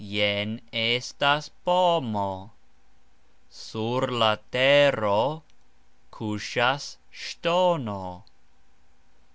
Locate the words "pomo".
1.63-2.49